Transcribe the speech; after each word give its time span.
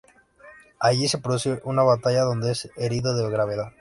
Allí 0.79 1.07
se 1.07 1.19
produce 1.19 1.61
una 1.63 1.83
batalla, 1.83 2.23
donde 2.23 2.53
es 2.53 2.71
herido 2.75 3.13
de 3.15 3.29
gravedad. 3.29 3.69